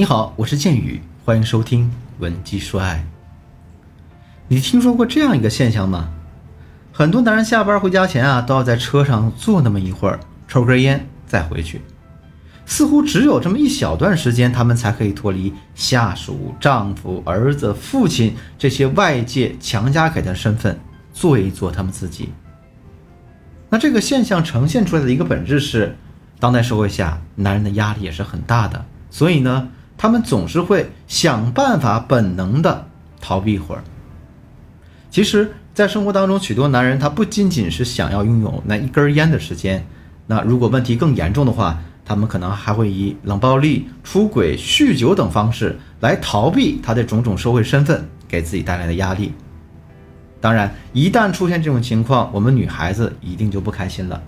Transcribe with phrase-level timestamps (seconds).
[0.00, 1.84] 你好，我是剑宇，欢迎收听
[2.20, 3.04] 《闻鸡说爱》。
[4.48, 6.08] 你听说过这样一个现象吗？
[6.90, 11.82] 很多男人下班回家前啊，都要在车上坐那么一会儿，抽根烟再回去。
[12.64, 20.80] 似乎只有这么一小段时间，他们才可以脱离下属、丈夫、儿子、父亲这些外界强加给的身份，
[21.12, 22.30] 做一做他们自己。
[23.68, 25.94] 那这个现象呈现出来的一个本质是，
[26.38, 29.68] 当代社会下男人的压力也是很大的，所以呢，
[30.02, 32.86] 他们总是会想办法本能的
[33.20, 33.84] 逃避一会儿。
[35.10, 39.86] 其实，在生活当中，许多男人他不仅仅是想要拥有那一根烟的时间，
[40.26, 49.34] 那如果问题更严重的话，他们可能还会以冷暴力、出轨、酗酒等方式来逃避他的种种社会身份给自己带来的压力。
[50.40, 54.22] 当然，一旦出现这种情况，我们女孩子一定就不开心了。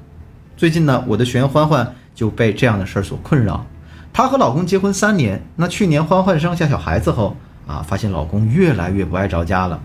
[0.54, 3.64] 最近呢，我的学员欢欢就被这样的事儿所困扰。
[4.13, 9.80] 她和老公结婚三年，那去年欢欢生下小孩子后啊，发现老公越来越不爱着家了。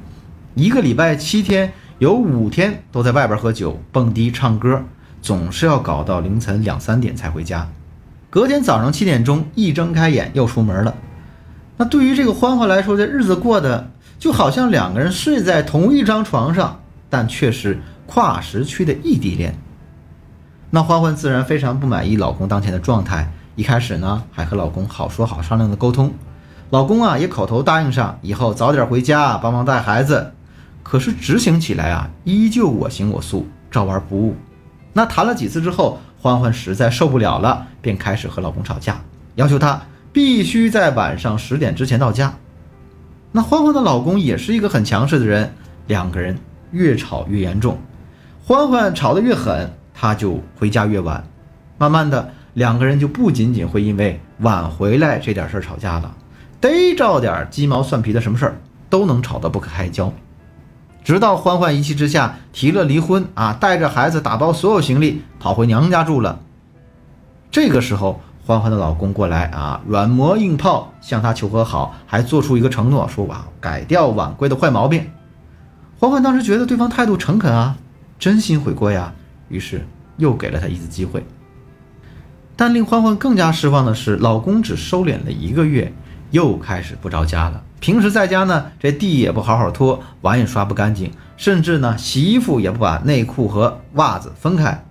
[0.53, 4.83] 一个礼拜七天，有五天都在外边喝酒、蹦迪、唱歌，
[5.21, 7.67] 总是要搞到凌晨两三点才回家。
[8.29, 10.93] 隔天早上七点钟一睁开眼又出门了。
[11.77, 13.91] 那对于这个欢欢来说，这日子过得……
[14.19, 19.55] 就好像两个人睡在同一张床上，但却是跨时区的异地恋。
[20.71, 26.13] 那欢欢自然非常不满意老公当前的状态，一开始呢还和老公好说好商量的沟通，
[26.69, 30.31] 老公啊也口头答应上以后早点回家帮忙带孩子，
[30.83, 34.35] 可是执行起来啊依旧我行我素，照玩不误。
[34.93, 39.01] 那谈了几次之后，欢欢实在受不了了，便开始和老公吵架，
[39.33, 39.81] 要求他
[40.13, 42.31] 必须在晚上十点之前到家。
[43.31, 45.51] 那欢欢的老公也是一个很强势的人，
[45.87, 46.37] 两个人
[46.69, 47.79] 越吵越严重，
[48.45, 51.23] 欢欢吵得越狠，他就回家越晚，
[51.79, 56.11] 慢慢的，两个人就不仅仅会因为晚回来这点事儿吵架了，
[56.59, 58.59] 逮着点鸡毛蒜皮的什么事儿
[58.89, 60.11] 都能吵得不可开交，
[61.03, 66.39] 直到欢欢一气之下提了离婚啊，带着孩子打包所有行李跑回娘家住了，
[67.51, 68.19] 这个时候。
[68.43, 75.05] 欢欢的老公过来啊，软磨硬泡向她求和好，还做出一个承诺，说哇改掉晚归的坏毛病。
[75.99, 77.75] 欢欢当时觉得对方态度诚恳啊，
[78.17, 79.13] 真心悔过呀，
[79.49, 79.85] 于是
[80.15, 81.25] 又给了他一次机会。
[82.57, 85.93] 但令欢欢更加失望的是，老公只收敛了一个月，
[86.31, 87.63] 又开始不着家了。
[87.79, 94.83] 平时在家呢，这地也不好好拖，碗也刷不干净，甚至呢洗衣服也不把内裤和袜子分开。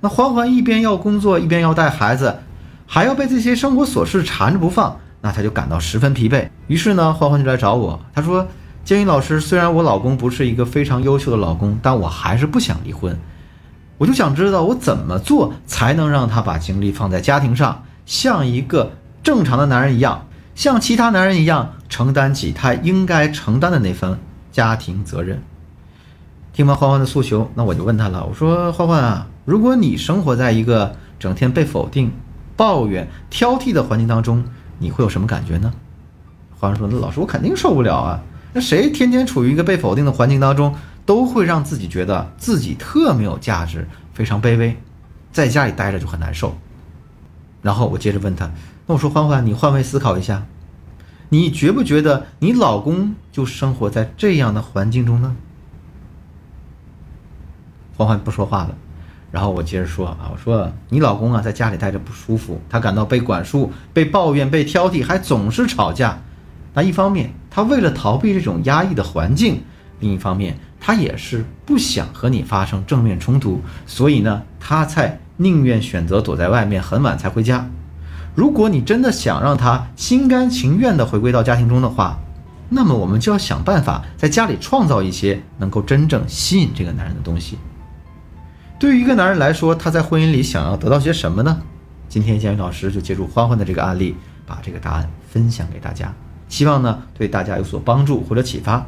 [0.00, 2.36] 那欢欢一边要工作，一边要带孩子。
[2.88, 6.48] 还要被这些生活琐事缠着不放，那他就感到十分疲惫。
[6.68, 8.00] 于是呢，欢欢就来找我。
[8.14, 8.46] 他说
[8.84, 13.18] ：“建宇老师，虽然我老公不是一个非常优秀的老公，但我还是不想离婚。
[13.98, 18.92] 我就想知道我怎么做才能让他把精力放在家庭上，像一个
[19.22, 24.18] 正常的男人一样，像其他男人一样承担起他应该承担的那份
[24.52, 25.42] 家庭责任。”
[26.52, 28.24] 听完欢欢的诉求，那我就问他了。
[28.26, 32.12] 我说：“欢欢啊，如果你生活在一个整天被否定……”
[32.56, 34.42] 抱怨、挑剔的环境当中，
[34.78, 35.70] 你会有什么感觉呢？
[36.58, 38.22] 欢欢说：“那老师，我肯定受不了啊！
[38.54, 40.74] 那谁天天处于一个被否定的环境当中，
[41.06, 44.76] 都会让自己觉得自己特没有价值，非常卑微，
[45.32, 46.58] 在家里待着就很难受。”
[47.62, 48.50] 然后我接着问他
[48.86, 50.44] ：“那我说，欢欢，你换位思考一下，
[51.30, 55.34] 你觉不觉得你老公就生活在这样的环境中呢？”
[57.96, 58.74] 欢欢不说话了。
[59.32, 66.18] 然后我接着说啊，我说你老公啊，在家里待着不舒服，他感到被管束、被抱怨、被挑剔，还总是吵架。
[66.72, 69.56] 那一方面，他为了逃避这种压抑的环境；
[69.98, 77.68] 另一方面，他也是不想和你发生正面冲突，所以呢，他才宁愿选择躲在外面，很晚才回家。
[78.36, 82.20] 如果你真的想让他心甘情愿地回归到家庭中的话，
[82.68, 87.58] 那么我们就要想办法在家里创造一些能够真正吸引这个男人的东西。
[88.78, 91.62] 对于一个男人来说，他在婚姻里想要得到些什么呢？
[92.08, 94.14] 今天建宇老师就借助欢欢的这个案例，
[94.46, 96.14] 把这个答案分享给大家，
[96.48, 98.86] 希望呢对大家有所帮助或者启发。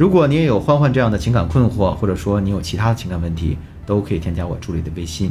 [0.00, 5.30] 如果你也有欢欢这样的情感困惑，或者说你有其他的情感问题，都可以添加我助理的微信，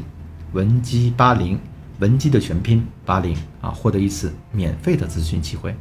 [0.51, 1.59] 文姬八零，
[1.97, 5.75] 文姬的全拼八零啊，获得一次免费的咨询机会。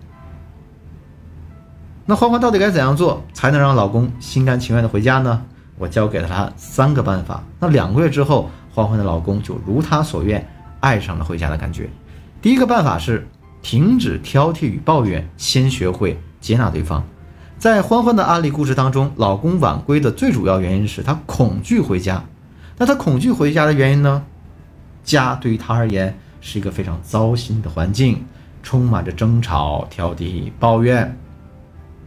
[2.06, 5.42] 那欢欢到底该怎样做才能让老公心甘情愿的回家呢？
[5.76, 7.44] 我教给了她三个办法。
[7.60, 10.48] 那两个月之后，欢欢的老公就如她所愿，
[10.80, 11.90] 爱上了回家的感觉。
[12.40, 13.28] 第一个办法是
[13.60, 17.04] 停止挑剔与抱怨，先学会接纳对方。
[17.58, 22.22] 在欢欢的案例故事当中，老公晚归的最主要原因是他恐惧回家。
[22.76, 24.24] 那他恐惧回家的原因呢？
[25.02, 28.24] 家对于他而言是一个非常糟心的环境，
[28.62, 31.18] 充满着争吵、挑剔、抱怨。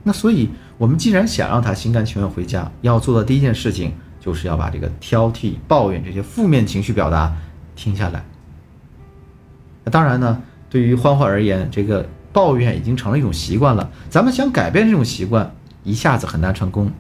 [0.04, 7.36] 那所以，我们既然想让他心甘情愿回家，要做的第一件事情就是要把这个挑剔、抱怨这些负面情绪表达
[7.76, 8.24] 停下来。
[9.84, 13.90] 那当然呢，对于欢欢而言，这个抱怨已经成了一种习惯了。
[14.10, 16.92] 咱们想改变这种习惯，一下子很难成功。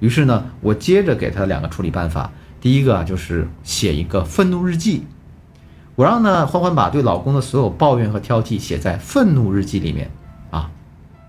[0.00, 2.30] 于是呢，我接着给他两个处理办法。
[2.60, 5.04] 第一个啊，就是写一个愤怒日记。
[5.96, 10.10] 我让呢欢欢把对老公的所有抱怨和挑剔写在愤怒日记里面
[10.50, 10.70] 啊，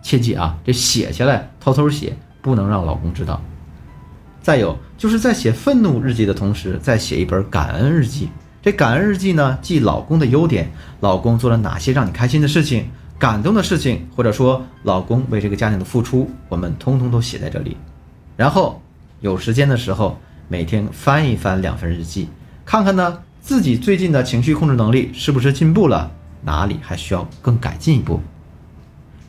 [0.01, 3.41] 切记啊，这写下来偷偷写，不能让老公知道。
[4.41, 8.29] 再有就是在写愤怒日记的同时，再写一本感恩日记。
[8.61, 17.77] 这感恩日记呢，记老公的优点，老公做了哪些让你开心的事情、感动的事情，或者说老公为这个家庭的付出，我们通通都写在这里。
[18.35, 18.81] 然后
[19.21, 22.27] 有时间的时候，每天翻一翻两份日记，
[22.65, 26.11] 看看呢自己最近的情绪控制能力是不是进步了，
[26.43, 28.19] 哪里还需要更改进一步。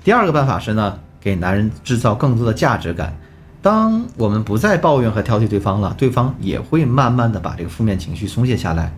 [0.03, 3.17] 第二个办法是呢，给男人制造更多的价值感。
[3.63, 8.93] 当我们不再抱怨和挑剔对方了，对方也会慢慢的把这个负面情绪松懈下来。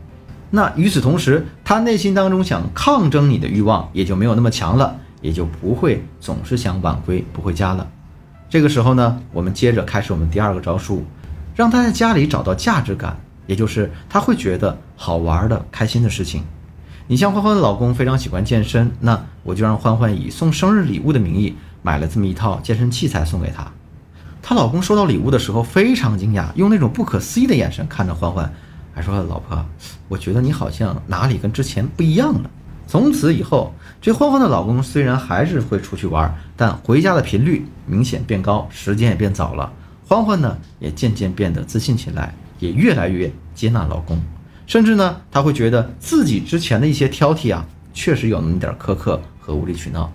[0.51, 7.87] 那与此同时，他内心当中想抗争你的欲望也就没有那么强了，也就不会总是想晚归不回家了。
[8.49, 11.05] 这个时候呢，我们接着开始我们第二个招数，
[11.55, 13.15] 让他在家里找到价值感，
[13.47, 16.43] 也就是他会觉得好玩的、开心的事情。
[17.07, 23.71] 你像欢欢的老公非常喜欢健身，那我就让欢欢以送生日礼物的名义买了这么一套健身器材送给他。
[24.41, 28.51] 她老公收到礼物的时候非常惊讶，用那种不可思议的眼神看着欢欢。
[28.99, 29.65] 还说老婆，
[30.09, 32.51] 我觉得你好像哪里跟之前不一样了。
[32.89, 39.73] 从此以后，这欢欢的老公虽然还是会出去玩，但回家的频率明显变高，时间也变早了。
[40.05, 44.21] 欢欢呢，也渐渐变得自信起来，也越来越接纳老公，
[44.67, 47.65] 甚至呢，他会觉得自己之前的一些挑剔啊，
[47.95, 50.11] 确实有那么点苛刻和无理取闹。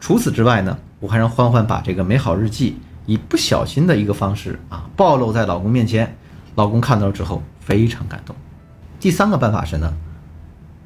[0.00, 6.12] 除此之外呢，我还让欢欢把这个美好日记以不小心的一个方式啊，暴露在老公面前。
[6.54, 8.34] 老公看到之后非常感动。
[8.98, 9.94] 第三个办法是呢，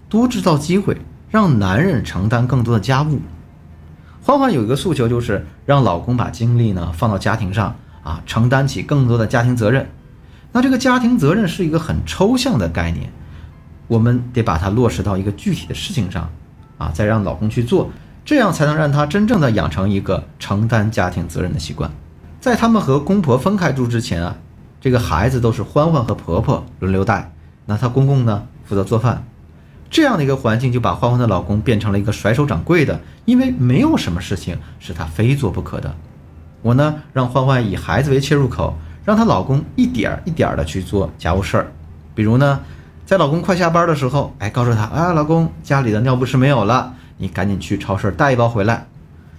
[0.09, 0.97] 多制造机会，
[1.31, 3.21] 让男人承担更多的家务。
[4.23, 9.91] 欢欢有一个诉求，就是让老公把精力呢放到家庭上啊，承担起更多的家庭责任。
[10.53, 13.11] 那这个家庭责任是一个很抽象的概念，
[13.89, 16.31] 我们得把它落实到一个具体的事情上
[16.79, 17.91] 啊，再让老公去做，
[18.25, 21.91] 这样才能让他真正的养成一个承担家庭责任的习惯。
[22.41, 24.37] 在他们和公婆分开住之前啊。
[24.85, 27.33] 这个孩子都是欢欢和婆婆轮流带，
[27.65, 29.25] 那她公公呢负责做饭，
[29.89, 35.95] 这样的一个环境就把欢欢的老公变成了一个甩手掌柜的，因为没有什么事情是他非做不可的。
[36.61, 38.77] 我呢让欢欢以孩子为切入口，
[39.07, 41.73] 让她老公一点儿一点儿的去做家务事儿，
[42.15, 42.61] 比如呢，
[43.07, 48.87] 在老公快下班的时候，哎，告诉他啊，老公家里的尿不湿没有了，你赶紧去超市带一包回来。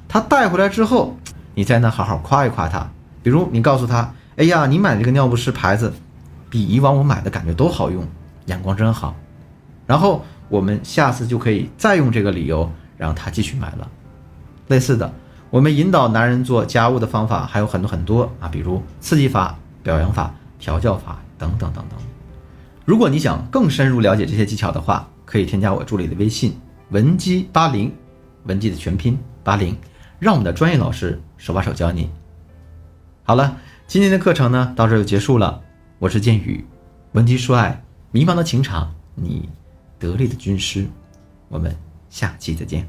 [0.07, 1.15] 他带回来之后，
[1.53, 2.89] 你在那好好夸一夸他，
[3.21, 4.11] 比如你告诉他。
[4.37, 5.93] 哎呀，你买这个尿不湿牌子，
[6.49, 8.05] 比以往我买的感觉都好用，
[8.47, 9.15] 眼光真好。
[9.87, 13.89] 然后我们下次就可以再用这个理由让他继续买了。
[14.67, 15.09] 类似的，
[15.49, 21.97] 我们引导男人做家务的方法还有很多很多啊，比如刺激法、表扬法、调教法等等等等。
[22.83, 27.89] 如果你想更深入了解这些技巧的话，可以添加我助理的微信文姬八零，
[28.43, 29.77] 文姬的全拼八零，
[30.19, 32.09] 让我们的专业老师手把手教你。
[33.23, 33.55] 好了。
[33.87, 35.61] 今天的课程呢，到这就结束了。
[35.99, 36.65] 我是剑宇，
[37.11, 39.47] 文题说爱，迷茫的情场，你
[39.99, 40.87] 得力的军师。
[41.49, 41.73] 我们
[42.09, 42.85] 下期再见。